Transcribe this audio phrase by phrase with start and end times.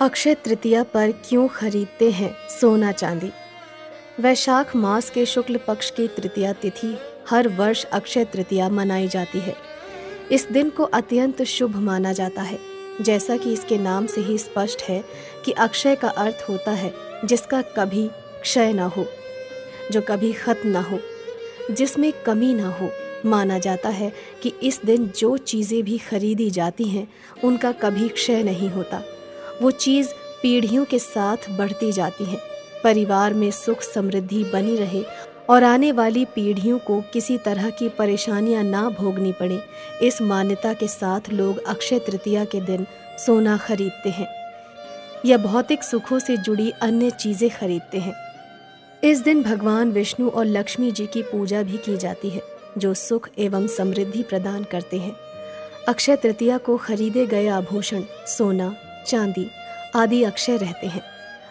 [0.00, 3.30] अक्षय तृतीया पर क्यों खरीदते हैं सोना चांदी?
[4.20, 6.98] वैशाख मास के शुक्ल पक्ष की तृतीया तिथि
[7.30, 9.54] हर वर्ष अक्षय तृतीया मनाई जाती है।
[10.32, 12.58] इस दिन को अत्यंत शुभ माना जाता है।
[13.00, 15.04] जैसा कि इसके नाम से ही स्पष्ट है
[15.44, 16.94] कि अक्षय का अर्थ होता है
[17.24, 19.06] जिसका कभी क्षय ना हो,
[19.92, 21.00] जो कभी खत्म ना हो,
[21.70, 22.90] जिसमें कमी ना हो।
[23.26, 24.12] माना जाता है
[24.42, 27.08] कि इस दिन जो चीज़ें भी खरीदी जाती हैं,
[27.44, 29.02] उनका कभी क्षय नहीं होता।
[29.62, 30.08] वो चीज़
[30.42, 32.38] पीढ़ियों के साथ बढ़ती जाती है।
[32.84, 35.02] परिवार में सुख समृद्धि बनी रहे
[35.50, 39.60] और आने वाली पीढ़ियों को किसी तरह की परेशानियाँ ना भोगनी पड़े।
[40.02, 42.86] इस मान्यता के साथ लोग अक्षय तृतीया के दिन
[43.26, 44.28] सोना खरीदते हैं
[45.26, 48.14] या भौतिक सुखों से जुड़ी अन्य चीज़ें खरीदते हैं।
[49.04, 52.42] इस दिन भगवान विष्णु और लक्ष्मी जी की पूजा भी की जाती है,
[52.78, 55.16] जो सुख एवं समृद्धि प्रदान करते हैं।
[55.88, 58.74] अक्षय तृतीया को खरीदे गए आभूषण, सोना
[59.06, 59.50] चांदी
[59.94, 61.02] आदि अक्षय रहते हैं।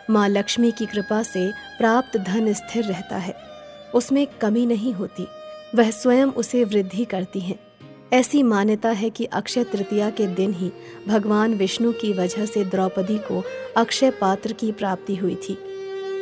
[0.09, 3.35] माँ लक्ष्मी की कृपा से प्राप्त धन स्थिर रहता है।
[3.95, 5.27] उसमें कमी नहीं होती।
[5.75, 7.59] वह स्वयं उसे वृद्धि करती हैं।
[8.13, 10.71] ऐसी मान्यता है कि अक्षय तृतीया के दिन ही
[11.07, 13.43] भगवान विष्णु की वजह से द्रौपदी को
[13.77, 15.53] अक्षय पात्र की प्राप्ति हुई थी।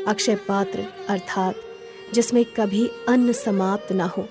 [0.08, 1.56] अक्षय पात्र, अर्थात,
[2.14, 4.28] जिसमें कभी अन्न समाप्त न हो।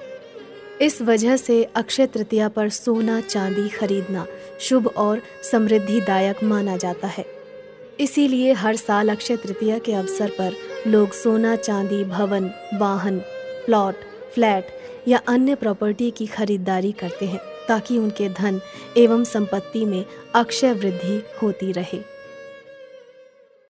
[0.85, 4.27] इस वजह से अक्षय तृतीया पर सोना, चांदी खरीदना
[4.61, 7.25] शुभ और समृद्धिदायक माना जाता है।
[8.01, 10.55] इसीलिए हर साल अक्षय तृतीया के अवसर पर
[10.87, 13.19] लोग सोना, चांदी, भवन, वाहन,
[13.67, 13.95] प्लॉट,
[14.35, 14.67] फ्लैट
[15.09, 18.61] या अन्य प्रॉपर्टी की खरीदारी करते हैं ताकि उनके धन
[18.97, 20.05] एवं संपत्ति में
[20.35, 22.14] अक्षय वृद्धि होती रहे।